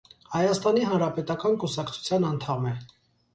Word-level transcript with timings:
Հայաստանի 0.35 0.85
հանրապետական 0.93 1.59
կուսակցության 1.65 2.27
անդամ 2.31 2.67
է։ 2.73 2.75